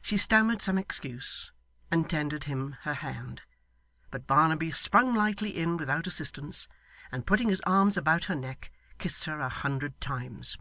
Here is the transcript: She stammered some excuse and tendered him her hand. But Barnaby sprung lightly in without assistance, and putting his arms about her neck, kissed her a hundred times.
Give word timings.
She 0.00 0.16
stammered 0.18 0.62
some 0.62 0.78
excuse 0.78 1.50
and 1.90 2.08
tendered 2.08 2.44
him 2.44 2.76
her 2.82 2.94
hand. 2.94 3.42
But 4.12 4.24
Barnaby 4.28 4.70
sprung 4.70 5.16
lightly 5.16 5.56
in 5.58 5.76
without 5.76 6.06
assistance, 6.06 6.68
and 7.10 7.26
putting 7.26 7.48
his 7.48 7.60
arms 7.62 7.96
about 7.96 8.26
her 8.26 8.36
neck, 8.36 8.70
kissed 8.98 9.24
her 9.24 9.40
a 9.40 9.48
hundred 9.48 10.00
times. 10.00 10.56